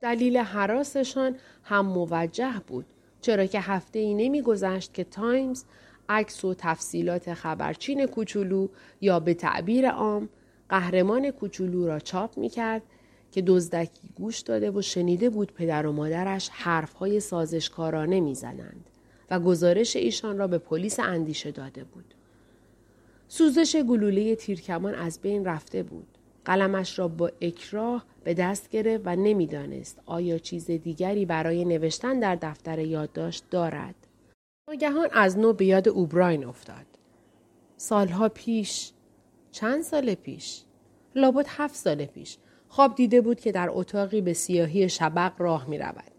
دلیل 0.00 0.36
هراسشان 0.36 1.36
هم 1.62 1.86
موجه 1.86 2.60
بود 2.66 2.86
چرا 3.20 3.46
که 3.46 3.60
هفته 3.60 3.98
ای 3.98 4.14
نمی 4.14 4.42
گذشت 4.42 4.94
که 4.94 5.04
تایمز 5.04 5.64
عکس 6.08 6.44
و 6.44 6.54
تفصیلات 6.58 7.34
خبرچین 7.34 8.06
کوچولو 8.06 8.68
یا 9.00 9.20
به 9.20 9.34
تعبیر 9.34 9.88
عام 9.90 10.28
قهرمان 10.68 11.30
کوچولو 11.30 11.86
را 11.86 11.98
چاپ 11.98 12.38
می 12.38 12.48
کرد 12.48 12.82
که 13.32 13.42
دزدکی 13.42 14.08
گوش 14.16 14.40
داده 14.40 14.70
و 14.70 14.82
شنیده 14.82 15.30
بود 15.30 15.52
پدر 15.52 15.86
و 15.86 15.92
مادرش 15.92 16.48
حرفهای 16.48 17.20
سازشکارانه 17.20 18.20
می‌زنند 18.20 18.84
و 19.30 19.40
گزارش 19.40 19.96
ایشان 19.96 20.38
را 20.38 20.46
به 20.46 20.58
پلیس 20.58 21.00
اندیشه 21.00 21.50
داده 21.50 21.84
بود. 21.84 22.14
سوزش 23.28 23.76
گلوله 23.76 24.36
تیرکمان 24.36 24.94
از 24.94 25.20
بین 25.20 25.44
رفته 25.44 25.82
بود. 25.82 26.06
قلمش 26.44 26.98
را 26.98 27.08
با 27.08 27.30
اکراه 27.40 28.04
به 28.24 28.34
دست 28.34 28.70
گرفت 28.70 29.02
و 29.06 29.16
نمی‌دانست 29.16 30.00
آیا 30.06 30.38
چیز 30.38 30.70
دیگری 30.70 31.24
برای 31.24 31.64
نوشتن 31.64 32.20
در 32.20 32.34
دفتر 32.34 32.78
یادداشت 32.78 33.44
دارد. 33.50 34.05
ناگهان 34.68 35.08
از 35.12 35.38
نو 35.38 35.52
به 35.52 35.64
یاد 35.64 35.88
اوبراین 35.88 36.44
افتاد. 36.44 36.86
سالها 37.76 38.28
پیش 38.28 38.92
چند 39.50 39.82
سال 39.82 40.14
پیش 40.14 40.62
لابد 41.14 41.46
هفت 41.48 41.74
سال 41.74 42.04
پیش 42.04 42.38
خواب 42.68 42.94
دیده 42.94 43.20
بود 43.20 43.40
که 43.40 43.52
در 43.52 43.68
اتاقی 43.70 44.20
به 44.20 44.32
سیاهی 44.32 44.88
شبق 44.88 45.32
راه 45.38 45.68
می 45.68 45.78
رود 45.78 46.10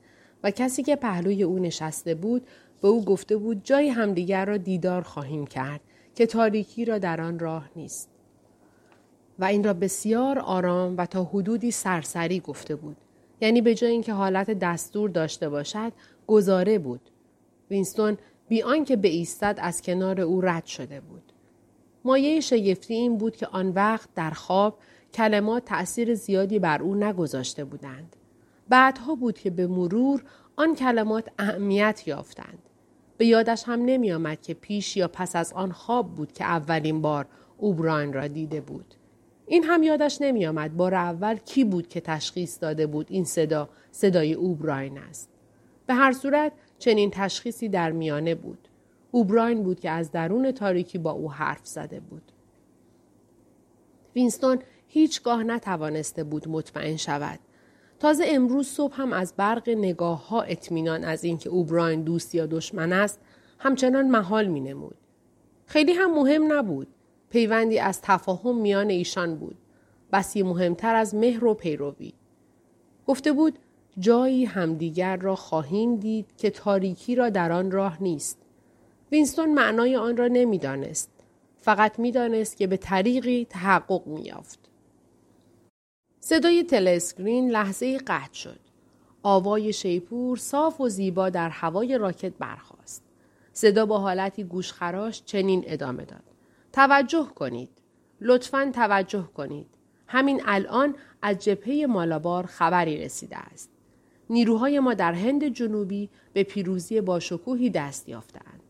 و 0.43 0.51
کسی 0.51 0.83
که 0.83 0.95
پهلوی 0.95 1.43
او 1.43 1.59
نشسته 1.59 2.15
بود 2.15 2.47
به 2.81 2.87
او 2.87 3.05
گفته 3.05 3.37
بود 3.37 3.63
جای 3.63 3.89
همدیگر 3.89 4.45
را 4.45 4.57
دیدار 4.57 5.01
خواهیم 5.01 5.47
کرد 5.47 5.81
که 6.15 6.25
تاریکی 6.25 6.85
را 6.85 6.97
در 6.97 7.21
آن 7.21 7.39
راه 7.39 7.69
نیست. 7.75 8.09
و 9.39 9.45
این 9.45 9.63
را 9.63 9.73
بسیار 9.73 10.39
آرام 10.39 10.97
و 10.97 11.05
تا 11.05 11.23
حدودی 11.23 11.71
سرسری 11.71 12.39
گفته 12.39 12.75
بود. 12.75 12.97
یعنی 13.41 13.61
به 13.61 13.75
جای 13.75 13.91
اینکه 13.91 14.13
حالت 14.13 14.51
دستور 14.51 15.09
داشته 15.09 15.49
باشد 15.49 15.91
گزاره 16.27 16.79
بود. 16.79 17.01
وینستون 17.71 18.17
بی 18.47 18.61
آنکه 18.61 18.99
ایستد 19.03 19.59
از 19.61 19.81
کنار 19.81 20.21
او 20.21 20.41
رد 20.41 20.65
شده 20.65 21.01
بود. 21.01 21.33
مایه 22.05 22.39
شگفتی 22.39 22.93
این 22.93 23.17
بود 23.17 23.35
که 23.35 23.47
آن 23.47 23.69
وقت 23.69 24.09
در 24.15 24.31
خواب 24.31 24.79
کلمات 25.13 25.65
تأثیر 25.65 26.13
زیادی 26.13 26.59
بر 26.59 26.81
او 26.81 26.95
نگذاشته 26.95 27.65
بودند. 27.65 28.15
بعدها 28.69 29.15
بود 29.15 29.39
که 29.39 29.49
به 29.49 29.67
مرور 29.67 30.23
آن 30.55 30.75
کلمات 30.75 31.29
اهمیت 31.39 32.07
یافتند. 32.07 32.59
به 33.17 33.25
یادش 33.25 33.63
هم 33.63 33.85
نمی 33.85 34.11
آمد 34.11 34.41
که 34.41 34.53
پیش 34.53 34.97
یا 34.97 35.07
پس 35.07 35.35
از 35.35 35.53
آن 35.53 35.71
خواب 35.71 36.15
بود 36.15 36.31
که 36.31 36.43
اولین 36.43 37.01
بار 37.01 37.25
اوبراین 37.57 38.13
را 38.13 38.27
دیده 38.27 38.61
بود. 38.61 38.93
این 39.45 39.63
هم 39.63 39.83
یادش 39.83 40.21
نمی 40.21 40.47
آمد 40.47 40.77
بار 40.77 40.95
اول 40.95 41.35
کی 41.35 41.63
بود 41.63 41.87
که 41.87 42.01
تشخیص 42.01 42.57
داده 42.61 42.87
بود 42.87 43.07
این 43.09 43.25
صدا 43.25 43.69
صدای 43.91 44.33
اوبراین 44.33 44.97
است. 44.97 45.29
به 45.87 45.93
هر 45.93 46.11
صورت 46.11 46.51
چنین 46.79 47.12
تشخیصی 47.12 47.69
در 47.69 47.91
میانه 47.91 48.36
بود. 48.36 48.67
اوبراین 49.12 49.63
بود 49.63 49.79
که 49.79 49.89
از 49.89 50.12
درون 50.12 50.51
تاریکی 50.51 50.98
با 50.98 51.12
او 51.12 51.31
حرف 51.31 51.67
زده 51.67 52.00
بود. 52.00 52.31
وینستون 54.15 54.60
هیچگاه 54.88 55.43
نتوانسته 55.43 56.24
بود 56.24 56.48
مطمئن 56.48 56.96
شود. 56.96 57.39
تازه 58.00 58.24
امروز 58.27 58.67
صبح 58.67 58.96
هم 58.96 59.13
از 59.13 59.34
برق 59.38 59.69
نگاه 59.69 60.27
ها 60.27 60.41
اطمینان 60.41 61.03
از 61.03 61.24
اینکه 61.24 61.50
اوبراین 61.50 62.01
دوست 62.01 62.36
یا 62.36 62.46
دشمن 62.46 62.93
است 62.93 63.19
همچنان 63.60 64.07
محال 64.07 64.48
می 64.48 64.60
نمود. 64.60 64.96
خیلی 65.65 65.93
هم 65.93 66.13
مهم 66.15 66.53
نبود. 66.53 66.88
پیوندی 67.29 67.79
از 67.79 68.01
تفاهم 68.01 68.57
میان 68.57 68.89
ایشان 68.89 69.36
بود. 69.36 69.57
بسی 70.13 70.43
مهمتر 70.43 70.96
از 70.96 71.15
مهر 71.15 71.46
و 71.46 71.53
پیروی. 71.53 72.13
گفته 73.07 73.31
بود 73.31 73.60
جایی 73.99 74.45
همدیگر 74.45 75.17
را 75.17 75.35
خواهیم 75.35 75.95
دید 75.95 76.35
که 76.37 76.49
تاریکی 76.49 77.15
را 77.15 77.29
در 77.29 77.51
آن 77.51 77.71
راه 77.71 78.03
نیست. 78.03 78.37
وینستون 79.11 79.53
معنای 79.53 79.95
آن 79.95 80.17
را 80.17 80.27
نمی‌دانست. 80.27 81.11
فقط 81.59 81.99
می‌دانست 81.99 82.57
که 82.57 82.67
به 82.67 82.77
طریقی 82.77 83.47
تحقق 83.49 84.07
میافت. 84.07 84.59
صدای 86.19 86.63
تلسکرین 86.63 87.51
لحظه 87.51 87.97
قطع 87.97 88.33
شد. 88.33 88.59
آوای 89.23 89.73
شیپور 89.73 90.37
صاف 90.37 90.81
و 90.81 90.89
زیبا 90.89 91.29
در 91.29 91.49
هوای 91.49 91.97
راکت 91.97 92.33
برخاست. 92.39 93.03
صدا 93.53 93.85
با 93.85 93.99
حالتی 93.99 94.43
گوشخراش 94.43 95.23
چنین 95.25 95.63
ادامه 95.67 96.05
داد. 96.05 96.23
توجه 96.73 97.27
کنید. 97.35 97.69
لطفا 98.21 98.71
توجه 98.75 99.29
کنید. 99.33 99.67
همین 100.07 100.41
الان 100.45 100.95
از 101.21 101.39
جبهه 101.39 101.85
مالابار 101.85 102.45
خبری 102.45 102.97
رسیده 102.97 103.37
است. 103.37 103.69
نیروهای 104.29 104.79
ما 104.79 104.93
در 104.93 105.13
هند 105.13 105.48
جنوبی 105.48 106.10
به 106.34 106.43
پیروزی 106.43 107.01
باشکوهی 107.01 107.69
دست 107.69 108.10
یافتند. 108.10 108.62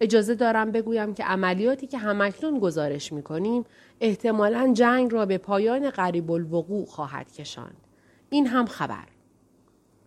اجازه 0.00 0.34
دارم 0.34 0.72
بگویم 0.72 1.14
که 1.14 1.24
عملیاتی 1.24 1.86
که 1.86 1.98
همکنون 1.98 2.58
گزارش 2.58 3.12
می 3.12 3.22
کنیم 3.22 3.64
احتمالا 4.00 4.72
جنگ 4.72 5.12
را 5.12 5.26
به 5.26 5.38
پایان 5.38 5.90
قریب 5.90 6.30
الوقوع 6.30 6.86
خواهد 6.86 7.32
کشاند. 7.32 7.86
این 8.30 8.46
هم 8.46 8.66
خبر. 8.66 9.04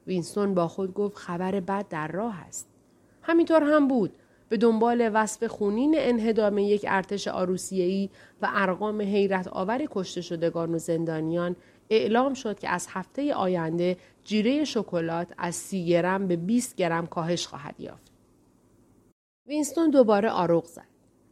وینستون 0.08 0.54
با 0.54 0.68
خود 0.68 0.94
گفت 0.94 1.18
خبر 1.18 1.60
بد 1.60 1.88
در 1.88 2.08
راه 2.08 2.40
است. 2.48 2.68
همینطور 3.22 3.64
هم 3.64 3.88
بود. 3.88 4.14
به 4.50 4.58
دنبال 4.58 5.10
وصف 5.14 5.44
خونین 5.44 5.96
انهدام 5.98 6.58
یک 6.58 6.86
ارتش 6.90 7.28
آروسیه‌ای 7.28 8.10
و 8.42 8.50
ارقام 8.54 9.02
حیرت 9.02 9.48
آور 9.48 9.86
کشته 9.92 10.22
شدگان 10.22 10.76
و 10.76 10.78
زندانیان 10.78 11.56
اعلام 11.90 12.34
شد 12.34 12.60
که 12.60 12.70
از 12.70 12.88
هفته 12.90 13.34
آینده 13.34 13.98
جیره 14.24 14.66
شکلات 14.66 15.34
از 15.38 15.56
سی 15.56 15.86
گرم 15.86 16.28
به 16.28 16.36
20 16.36 16.76
گرم 16.76 17.08
کاهش 17.08 17.48
خواهد 17.48 17.80
یافت. 17.80 18.12
وینستون 19.48 19.90
دوباره 19.90 20.30
آروغ 20.30 20.66
زد. 20.66 20.88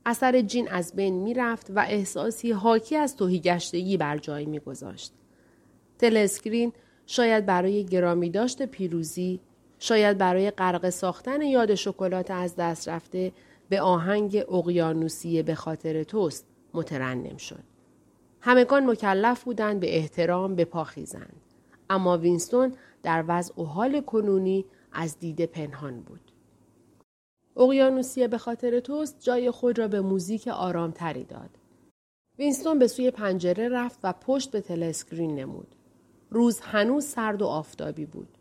اثر 0.05 0.41
جین 0.41 0.67
از 0.67 0.95
بین 0.95 1.13
می 1.13 1.33
رفت 1.33 1.71
و 1.75 1.79
احساسی 1.79 2.51
حاکی 2.51 2.95
از 2.95 3.15
تهی‌گشتگی 3.15 3.97
بر 3.97 4.17
جای 4.17 4.45
می 4.45 4.59
گذاشت. 4.59 5.13
telescreen 5.99 6.73
شاید 7.05 7.45
برای 7.45 7.85
گرامی 7.85 8.29
داشت 8.29 8.65
پیروزی 8.65 9.39
شاید 9.79 10.17
برای 10.17 10.51
غرق 10.51 10.89
ساختن 10.89 11.41
یاد 11.41 11.75
شکلات 11.75 12.31
از 12.31 12.55
دست 12.55 12.89
رفته 12.89 13.31
به 13.69 13.81
آهنگ 13.81 14.43
اقیانوسیه 14.49 15.43
به 15.43 15.55
خاطر 15.55 16.03
توست 16.03 16.45
مترنم 16.73 17.37
شد. 17.37 17.63
همگان 18.41 18.89
مکلف 18.89 19.43
بودند 19.43 19.79
به 19.79 19.97
احترام 19.97 20.55
به 20.55 20.65
پا 20.65 20.75
خیزند. 20.75 21.41
اما 21.91 22.17
وینستون 22.17 22.73
در 23.03 23.23
وضع 23.27 23.61
و 23.61 23.63
حال 23.63 24.01
کنونی 24.01 24.65
از 24.91 25.19
دید 25.19 25.45
پنهان 25.45 26.01
بود. 26.01 26.31
اقیانوسیه 27.57 28.27
به 28.27 28.37
خاطر 28.37 28.79
توست 28.79 29.17
جای 29.19 29.51
خود 29.51 29.79
را 29.79 29.87
به 29.87 30.01
موزیک 30.01 30.47
آرامتری 30.47 31.23
داد. 31.23 31.49
وینستون 32.39 32.79
به 32.79 32.87
سوی 32.87 33.11
پنجره 33.11 33.69
رفت 33.69 33.99
و 34.03 34.13
پشت 34.13 34.51
به 34.51 34.61
تلسکرین 34.61 35.35
نمود. 35.35 35.75
روز 36.29 36.59
هنوز 36.59 37.05
سرد 37.05 37.41
و 37.41 37.45
آفتابی 37.45 38.05
بود. 38.05 38.37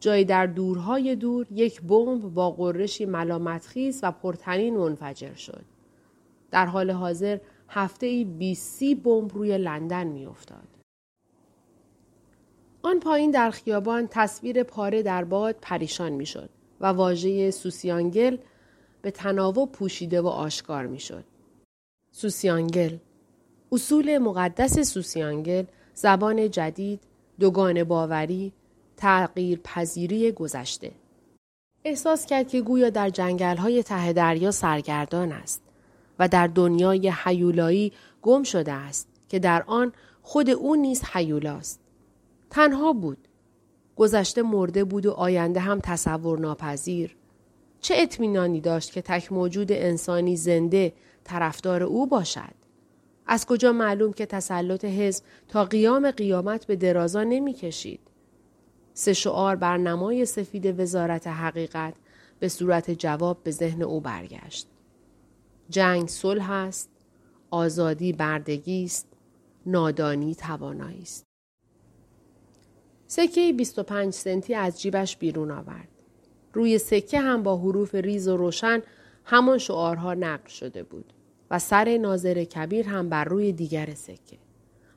جایی 0.00 0.24
در 0.24 0.46
دورهای 0.46 1.16
دور 1.16 1.46
یک 1.50 1.82
بمب 1.82 2.34
با 2.34 2.50
قرشی 2.50 3.04
ملامتخیز 3.04 4.00
و 4.02 4.12
پرتنین 4.12 4.76
منفجر 4.76 5.34
شد. 5.34 5.64
در 6.50 6.66
حال 6.66 6.90
حاضر 6.90 7.38
هفته 7.68 8.06
ای 8.06 8.24
بیسی 8.24 8.94
بمب 8.94 9.34
روی 9.34 9.58
لندن 9.58 10.06
میافتاد. 10.06 10.73
آن 12.94 13.00
پایین 13.00 13.30
در 13.30 13.50
خیابان 13.50 14.08
تصویر 14.10 14.62
پاره 14.62 15.02
در 15.02 15.24
باد 15.24 15.56
پریشان 15.62 16.12
می‌شد 16.12 16.50
و 16.80 16.86
واژه 16.86 17.50
سوسیانگل 17.50 18.36
به 19.02 19.10
تناوب 19.10 19.72
پوشیده 19.72 20.20
و 20.20 20.26
آشکار 20.26 20.86
می‌شد. 20.86 21.24
سوسیانگل 22.12 22.96
اصول 23.72 24.18
مقدس 24.18 24.78
سوسیانگل 24.78 25.64
زبان 25.94 26.50
جدید، 26.50 27.00
دوگان 27.40 27.84
باوری، 27.84 28.52
تغییر 28.96 29.60
پذیری 29.64 30.32
گذشته. 30.32 30.92
احساس 31.84 32.26
کرد 32.26 32.48
که 32.48 32.60
گویا 32.60 32.90
در 32.90 33.10
جنگل 33.10 33.56
های 33.56 33.82
ته 33.82 34.12
دریا 34.12 34.50
سرگردان 34.50 35.32
است 35.32 35.62
و 36.18 36.28
در 36.28 36.46
دنیای 36.46 37.08
حیولایی 37.08 37.92
گم 38.22 38.42
شده 38.42 38.72
است 38.72 39.08
که 39.28 39.38
در 39.38 39.64
آن 39.66 39.92
خود 40.22 40.50
او 40.50 40.76
نیز 40.76 41.02
حیولاست. 41.04 41.83
تنها 42.54 42.92
بود. 42.92 43.28
گذشته 43.96 44.42
مرده 44.42 44.84
بود 44.84 45.06
و 45.06 45.10
آینده 45.10 45.60
هم 45.60 45.80
تصور 45.82 46.38
ناپذیر. 46.38 47.16
چه 47.80 47.94
اطمینانی 47.98 48.60
داشت 48.60 48.92
که 48.92 49.02
تک 49.02 49.32
موجود 49.32 49.72
انسانی 49.72 50.36
زنده 50.36 50.92
طرفدار 51.24 51.82
او 51.82 52.06
باشد؟ 52.06 52.54
از 53.26 53.46
کجا 53.46 53.72
معلوم 53.72 54.12
که 54.12 54.26
تسلط 54.26 54.84
حزب 54.84 55.24
تا 55.48 55.64
قیام 55.64 56.10
قیامت 56.10 56.66
به 56.66 56.76
درازا 56.76 57.24
نمی 57.24 57.52
کشید؟ 57.52 58.00
سه 58.92 59.12
شعار 59.12 59.56
بر 59.56 59.76
نمای 59.76 60.24
سفید 60.24 60.80
وزارت 60.80 61.26
حقیقت 61.26 61.94
به 62.38 62.48
صورت 62.48 62.90
جواب 62.90 63.42
به 63.42 63.50
ذهن 63.50 63.82
او 63.82 64.00
برگشت. 64.00 64.68
جنگ 65.70 66.08
صلح 66.08 66.50
است، 66.50 66.90
آزادی 67.50 68.12
بردگی 68.12 68.84
است، 68.84 69.08
نادانی 69.66 70.34
توانایی 70.34 71.02
است. 71.02 71.33
سکه 73.16 73.52
25 73.52 74.12
سنتی 74.12 74.54
از 74.54 74.80
جیبش 74.80 75.16
بیرون 75.16 75.50
آورد. 75.50 75.88
روی 76.52 76.78
سکه 76.78 77.20
هم 77.20 77.42
با 77.42 77.56
حروف 77.56 77.94
ریز 77.94 78.28
و 78.28 78.36
روشن 78.36 78.82
همان 79.24 79.58
شعارها 79.58 80.14
نقل 80.14 80.48
شده 80.48 80.82
بود 80.82 81.12
و 81.50 81.58
سر 81.58 81.96
ناظر 81.96 82.44
کبیر 82.44 82.88
هم 82.88 83.08
بر 83.08 83.24
روی 83.24 83.52
دیگر 83.52 83.94
سکه. 83.94 84.38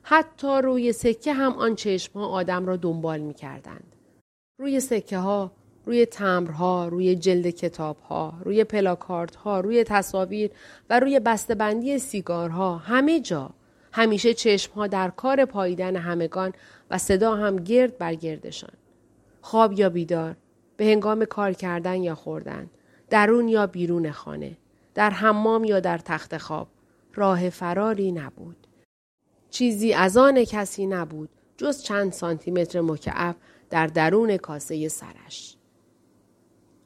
حتی 0.02 0.60
روی 0.62 0.92
سکه 0.92 1.32
هم 1.32 1.52
آن 1.52 1.74
چشم 1.74 2.18
ها 2.18 2.26
آدم 2.26 2.66
را 2.66 2.76
دنبال 2.76 3.20
می 3.20 3.34
کردند. 3.34 3.96
روی 4.60 4.80
سکه 4.80 5.18
ها، 5.18 5.52
روی 5.86 6.06
تمرها، 6.06 6.88
روی 6.88 7.16
جلد 7.16 7.50
کتاب 7.50 7.96
ها، 8.00 8.34
روی 8.44 8.64
پلاکارت 8.64 9.36
ها، 9.36 9.60
روی 9.60 9.84
تصاویر 9.84 10.50
و 10.90 11.00
روی 11.00 11.20
بسته‌بندی 11.20 11.98
سیگارها 11.98 12.76
همه 12.76 13.20
جا 13.20 13.50
همیشه 13.92 14.34
چشم 14.34 14.72
ها 14.72 14.86
در 14.86 15.10
کار 15.10 15.44
پاییدن 15.44 15.96
همگان 15.96 16.52
و 16.90 16.98
صدا 16.98 17.34
هم 17.34 17.56
گرد 17.56 17.98
بر 17.98 18.14
گردشان. 18.14 18.72
خواب 19.40 19.72
یا 19.72 19.88
بیدار، 19.88 20.36
به 20.76 20.84
هنگام 20.84 21.24
کار 21.24 21.52
کردن 21.52 22.02
یا 22.02 22.14
خوردن، 22.14 22.70
درون 23.10 23.48
یا 23.48 23.66
بیرون 23.66 24.10
خانه، 24.10 24.56
در 24.94 25.10
حمام 25.10 25.64
یا 25.64 25.80
در 25.80 25.98
تخت 25.98 26.36
خواب، 26.38 26.68
راه 27.14 27.50
فراری 27.50 28.12
نبود. 28.12 28.66
چیزی 29.50 29.92
از 29.92 30.16
آن 30.16 30.44
کسی 30.44 30.86
نبود 30.86 31.28
جز 31.56 31.82
چند 31.82 32.12
سانتیمتر 32.12 32.80
مکعب 32.80 33.36
در 33.70 33.86
درون 33.86 34.36
کاسه 34.36 34.88
سرش. 34.88 35.56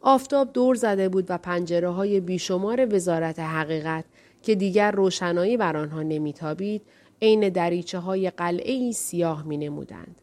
آفتاب 0.00 0.52
دور 0.52 0.74
زده 0.74 1.08
بود 1.08 1.26
و 1.28 1.38
پنجره 1.38 1.88
های 1.88 2.20
بیشمار 2.20 2.94
وزارت 2.94 3.38
حقیقت 3.38 4.04
که 4.42 4.54
دیگر 4.54 4.90
روشنایی 4.90 5.56
بر 5.56 5.76
آنها 5.76 6.02
نمیتابید 6.02 6.82
عین 7.22 7.48
دریچه 7.48 7.98
های 7.98 8.30
قلعه 8.30 8.72
ای 8.72 8.92
سیاه 8.92 9.46
می 9.46 9.56
نمودند. 9.56 10.20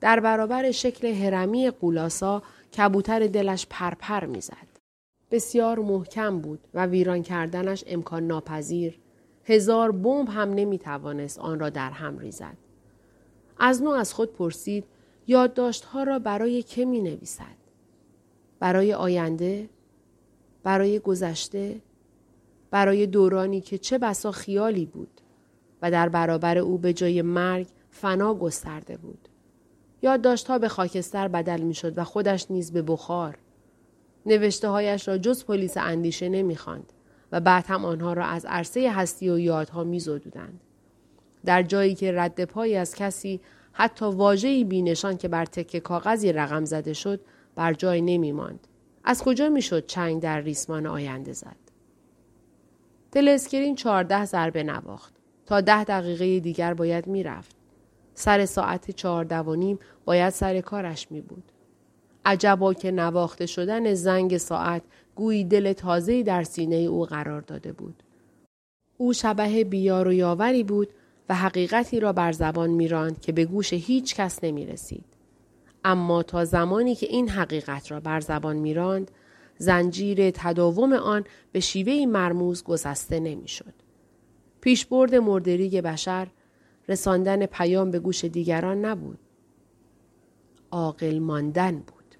در 0.00 0.20
برابر 0.20 0.70
شکل 0.70 1.06
هرمی 1.06 1.70
قولاسا 1.70 2.42
کبوتر 2.76 3.26
دلش 3.26 3.66
پرپر 3.70 4.24
می‌زد. 4.24 4.76
بسیار 5.30 5.78
محکم 5.78 6.38
بود 6.38 6.60
و 6.74 6.86
ویران 6.86 7.22
کردنش 7.22 7.84
امکان 7.86 8.26
ناپذیر. 8.26 8.98
هزار 9.44 9.92
بمب 9.92 10.28
هم 10.28 10.54
نمی 10.54 10.78
توانست 10.78 11.38
آن 11.38 11.60
را 11.60 11.70
در 11.70 11.90
هم 11.90 12.18
ریزد. 12.18 12.56
از 13.58 13.82
نو 13.82 13.90
از 13.90 14.14
خود 14.14 14.32
پرسید 14.32 14.84
یادداشتها 15.26 16.02
را 16.02 16.18
برای 16.18 16.62
که 16.62 16.84
می 16.84 17.00
نویسد؟ 17.00 17.56
برای 18.60 18.94
آینده؟ 18.94 19.68
برای 20.62 20.98
گذشته؟ 20.98 21.80
برای 22.76 23.06
دورانی 23.06 23.60
که 23.60 23.78
چه 23.78 23.98
بسا 23.98 24.32
خیالی 24.32 24.86
بود 24.86 25.20
و 25.82 25.90
در 25.90 26.08
برابر 26.08 26.58
او 26.58 26.78
به 26.78 26.92
جای 26.92 27.22
مرگ 27.22 27.66
فنا 27.90 28.34
گسترده 28.34 28.96
بود. 28.96 29.28
یادداشتها 30.02 30.58
به 30.58 30.68
خاکستر 30.68 31.28
بدل 31.28 31.60
می 31.60 31.74
شد 31.74 31.98
و 31.98 32.04
خودش 32.04 32.50
نیز 32.50 32.72
به 32.72 32.82
بخار. 32.82 33.38
نوشته 34.26 34.68
هایش 34.68 35.08
را 35.08 35.18
جز 35.18 35.44
پلیس 35.44 35.76
اندیشه 35.76 36.28
نمی‌خواند 36.28 36.92
و 37.32 37.40
بعد 37.40 37.64
هم 37.68 37.84
آنها 37.84 38.12
را 38.12 38.24
از 38.24 38.46
عرصه 38.46 38.92
هستی 38.92 39.30
و 39.30 39.38
یادها 39.38 39.84
میزدودند. 39.84 40.60
در 41.44 41.62
جایی 41.62 41.94
که 41.94 42.12
رد 42.12 42.44
پایی 42.44 42.76
از 42.76 42.94
کسی 42.94 43.40
حتی 43.72 44.04
واژه‌ای 44.04 44.64
بینشان 44.64 45.16
که 45.16 45.28
بر 45.28 45.44
تکه 45.44 45.80
کاغذی 45.80 46.32
رقم 46.32 46.64
زده 46.64 46.92
شد 46.92 47.20
بر 47.54 47.72
جای 47.72 48.00
نمی 48.00 48.32
ماند. 48.32 48.66
از 49.04 49.22
کجا 49.22 49.48
می‌شد 49.48 49.86
چنگ 49.86 50.22
در 50.22 50.40
ریسمان 50.40 50.86
آینده 50.86 51.32
زد؟ 51.32 51.65
دل 53.16 53.28
اسکرین 53.28 53.74
چهارده 53.74 54.24
ضربه 54.24 54.62
نواخت. 54.62 55.14
تا 55.46 55.60
ده 55.60 55.84
دقیقه 55.84 56.40
دیگر 56.40 56.74
باید 56.74 57.06
می‌رفت. 57.06 57.56
سر 58.14 58.46
ساعت 58.46 58.90
چهارده 58.90 59.38
و 59.38 59.54
نیم 59.54 59.78
باید 60.04 60.30
سر 60.30 60.60
کارش 60.60 61.12
می 61.12 61.20
بود. 61.20 61.52
عجبا 62.24 62.74
که 62.74 62.90
نواخته 62.90 63.46
شدن 63.46 63.94
زنگ 63.94 64.36
ساعت 64.36 64.82
گویی 65.14 65.44
دل 65.44 65.72
تازه‌ای 65.72 66.22
در 66.22 66.42
سینه 66.42 66.76
او 66.76 67.04
قرار 67.04 67.40
داده 67.40 67.72
بود. 67.72 68.02
او 68.98 69.12
شبه 69.12 69.64
بیار 69.64 70.08
و 70.08 70.12
یاوری 70.12 70.62
بود 70.62 70.88
و 71.28 71.34
حقیقتی 71.34 72.00
را 72.00 72.12
بر 72.12 72.32
زبان 72.32 72.70
میراند 72.70 73.20
که 73.20 73.32
به 73.32 73.44
گوش 73.44 73.72
هیچ 73.72 74.14
کس 74.14 74.44
نمی 74.44 74.66
رسید. 74.66 75.04
اما 75.84 76.22
تا 76.22 76.44
زمانی 76.44 76.94
که 76.94 77.06
این 77.06 77.28
حقیقت 77.28 77.90
را 77.90 78.00
بر 78.00 78.20
زبان 78.20 78.56
میراند 78.56 79.10
زنجیر 79.58 80.30
تداوم 80.30 80.92
آن 80.92 81.24
به 81.52 81.60
شیوهی 81.60 82.06
مرموز 82.06 82.64
گسسته 82.64 83.20
نمی‌شد. 83.20 83.74
پیشبرد 84.60 85.14
مردریگ 85.14 85.80
بشر 85.80 86.28
رساندن 86.88 87.46
پیام 87.46 87.90
به 87.90 87.98
گوش 87.98 88.24
دیگران 88.24 88.84
نبود. 88.84 89.18
عاقل 90.70 91.18
ماندن 91.18 91.72
بود. 91.72 92.14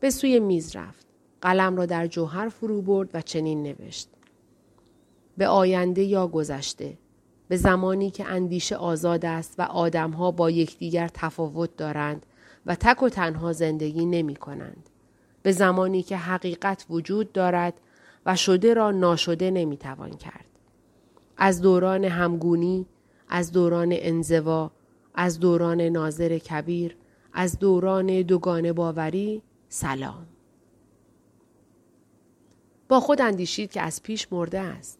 به 0.00 0.10
سوی 0.10 0.40
میز 0.40 0.76
رفت. 0.76 1.06
قلم 1.40 1.76
را 1.76 1.86
در 1.86 2.06
جوهر 2.06 2.48
فرو 2.48 2.82
برد 2.82 3.10
و 3.14 3.20
چنین 3.20 3.62
نوشت. 3.62 4.08
به 5.36 5.48
آینده 5.48 6.02
یا 6.02 6.26
گذشته. 6.26 6.98
به 7.48 7.56
زمانی 7.56 8.10
که 8.10 8.24
اندیشه 8.24 8.76
آزاد 8.76 9.24
است 9.24 9.54
و 9.58 9.62
آدمها 9.62 10.30
با 10.30 10.50
یکدیگر 10.50 11.08
تفاوت 11.14 11.76
دارند 11.76 12.26
و 12.66 12.74
تک 12.74 13.02
و 13.02 13.08
تنها 13.08 13.52
زندگی 13.52 14.06
نمی 14.06 14.36
کنند. 14.36 14.90
به 15.42 15.52
زمانی 15.52 16.02
که 16.02 16.16
حقیقت 16.16 16.86
وجود 16.90 17.32
دارد 17.32 17.80
و 18.26 18.36
شده 18.36 18.74
را 18.74 18.90
ناشده 18.90 19.50
نمی 19.50 19.76
توان 19.76 20.10
کرد. 20.10 20.44
از 21.36 21.62
دوران 21.62 22.04
همگونی، 22.04 22.86
از 23.28 23.52
دوران 23.52 23.88
انزوا، 23.92 24.70
از 25.14 25.40
دوران 25.40 25.80
ناظر 25.80 26.38
کبیر، 26.38 26.96
از 27.32 27.58
دوران 27.58 28.22
دوگانه 28.22 28.72
باوری، 28.72 29.42
سلام. 29.68 30.26
با 32.88 33.00
خود 33.00 33.20
اندیشید 33.20 33.70
که 33.70 33.82
از 33.82 34.02
پیش 34.02 34.32
مرده 34.32 34.60
است. 34.60 34.98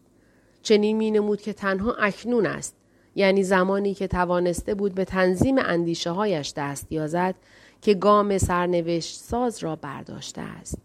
چنین 0.61 0.97
می 0.97 1.11
نمود 1.11 1.41
که 1.41 1.53
تنها 1.53 1.93
اکنون 1.93 2.45
است 2.45 2.75
یعنی 3.15 3.43
زمانی 3.43 3.93
که 3.93 4.07
توانسته 4.07 4.75
بود 4.75 4.95
به 4.95 5.05
تنظیم 5.05 5.57
اندیشه 5.57 6.09
هایش 6.09 6.53
دست 6.55 6.91
یازد 6.91 7.35
که 7.81 7.93
گام 7.93 8.37
سرنوشت 8.37 9.19
ساز 9.19 9.63
را 9.63 9.75
برداشته 9.75 10.41
است. 10.41 10.77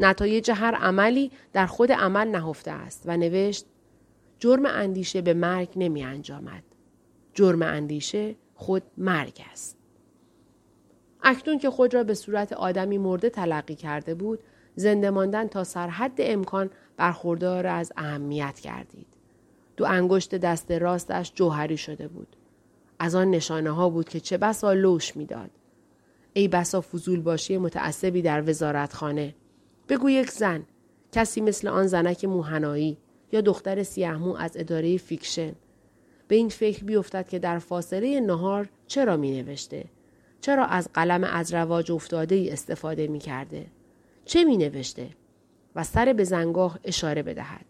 نتایج 0.00 0.50
هر 0.50 0.74
عملی 0.74 1.30
در 1.52 1.66
خود 1.66 1.92
عمل 1.92 2.28
نهفته 2.28 2.70
است 2.70 3.02
و 3.06 3.16
نوشت 3.16 3.66
جرم 4.38 4.66
اندیشه 4.66 5.20
به 5.20 5.34
مرگ 5.34 5.68
نمی 5.76 6.04
انجامد. 6.04 6.62
جرم 7.34 7.62
اندیشه 7.62 8.34
خود 8.54 8.82
مرگ 8.98 9.40
است. 9.52 9.76
اکنون 11.22 11.58
که 11.58 11.70
خود 11.70 11.94
را 11.94 12.04
به 12.04 12.14
صورت 12.14 12.52
آدمی 12.52 12.98
مرده 12.98 13.30
تلقی 13.30 13.74
کرده 13.74 14.14
بود، 14.14 14.38
زنده 14.76 15.10
ماندن 15.10 15.48
تا 15.48 15.64
سرحد 15.64 16.12
امکان 16.18 16.70
برخوردار 16.96 17.66
از 17.66 17.92
اهمیت 17.96 18.60
گردید. 18.62 19.06
دو 19.76 19.84
انگشت 19.84 20.34
دست 20.34 20.70
راستش 20.70 21.32
جوهری 21.34 21.76
شده 21.76 22.08
بود. 22.08 22.36
از 22.98 23.14
آن 23.14 23.30
نشانه 23.30 23.70
ها 23.70 23.88
بود 23.88 24.08
که 24.08 24.20
چه 24.20 24.38
بسا 24.38 24.72
لوش 24.72 25.16
می‌داد. 25.16 25.50
ای 26.36 26.48
بسا 26.48 26.80
فضول 26.80 27.20
باشی 27.20 27.58
متعصبی 27.58 28.22
در 28.22 28.48
وزارتخانه. 28.48 29.34
بگو 29.88 30.10
یک 30.10 30.30
زن. 30.30 30.66
کسی 31.12 31.40
مثل 31.40 31.68
آن 31.68 31.86
زنک 31.86 32.24
موحنایی 32.24 32.98
یا 33.32 33.40
دختر 33.40 33.82
سیه‌مو 33.82 34.34
از 34.36 34.56
اداره 34.56 34.96
fiction 34.96 35.52
به 36.28 36.36
این 36.36 36.48
فکر 36.48 36.84
بیفتد 36.84 37.28
که 37.28 37.38
در 37.38 37.58
فاصله 37.58 38.20
نهار 38.20 38.68
چرا 38.86 39.16
می 39.16 39.42
نوشته؟ 39.42 39.84
چرا 40.40 40.64
از 40.64 40.88
قلم 40.94 41.24
از 41.24 41.54
رواج 41.54 41.92
افتاده 41.92 42.34
ای 42.34 42.50
استفاده 42.50 43.06
می 43.06 43.18
کرده؟ 43.18 43.66
چه 44.24 44.44
می 44.44 44.56
نوشته؟ 44.56 45.08
و 45.76 45.84
سر 45.84 46.12
بزنگاه 46.12 46.78
اشاره 46.84 47.22
بدهد. 47.22 47.64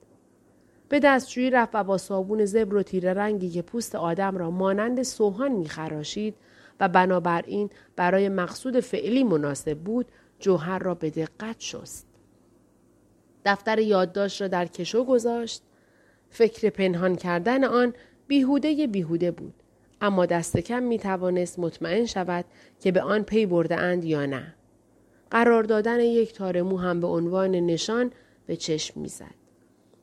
به 0.88 1.00
دستشویی 1.00 1.50
رفت 1.50 1.74
و 1.74 1.85
با 1.85 1.98
صابون 1.98 2.44
زبر 2.44 2.74
و 2.74 2.83
تیره 2.83 3.12
رنگی 3.12 3.50
که 3.50 3.62
پوست 3.62 3.94
آدم 3.94 4.37
را 4.37 4.50
مانند 4.50 5.03
سوهان 5.03 5.53
می 5.53 5.68
خراشید 5.68 6.35
و 6.81 6.89
بنابراین 6.89 7.71
برای 7.97 8.29
مقصود 8.29 8.81
فعلی 8.81 9.25
مناسب 9.25 9.79
بود 9.79 10.07
جوهر 10.39 10.79
را 10.79 10.95
به 10.95 11.11
دقت 11.11 11.57
شست. 11.59 12.07
دفتر 13.45 13.79
یادداشت 13.79 14.43
را 14.43 14.49
در 14.49 14.67
کشو 14.67 15.05
گذاشت 15.05 15.63
فکر 16.31 16.71
پنهان 16.71 17.17
کردن 17.17 17.65
آن 17.65 17.95
بیهوده 18.27 18.87
بیهوده 18.87 19.31
بود 19.31 19.55
اما 20.01 20.27
دست 20.27 20.57
کم 20.57 20.83
می 20.83 20.99
توانست 20.99 21.59
مطمئن 21.59 22.07
شود 22.07 22.45
که 22.81 22.93
به 22.93 23.03
آن 23.03 23.23
پی 23.23 23.47
برده 23.47 23.77
اند 23.77 24.05
یا 24.05 24.27
نه. 24.27 24.55
قرار 25.31 25.63
دادن 25.63 26.01
یک 26.01 26.33
تار 26.33 26.63
مو 26.63 26.77
هم 26.77 27.01
به 27.01 27.07
عنوان 27.07 27.51
نشان 27.51 28.13
به 28.47 28.57
چشم 28.57 29.01
می‌زد. 29.01 29.35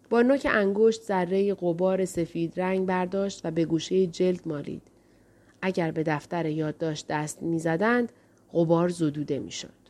با 0.09 0.21
نوک 0.21 0.47
انگشت 0.51 1.01
ذره 1.01 1.53
قبار 1.53 2.05
سفید 2.05 2.59
رنگ 2.59 2.85
برداشت 2.85 3.41
و 3.43 3.51
به 3.51 3.65
گوشه 3.65 4.07
جلد 4.07 4.41
مالید. 4.45 4.90
اگر 5.61 5.91
به 5.91 6.03
دفتر 6.03 6.45
یادداشت 6.45 7.07
دست 7.07 7.43
می‌زدند 7.43 8.11
غبار 8.53 8.89
زدوده 8.89 9.39
می‌شد. 9.39 9.80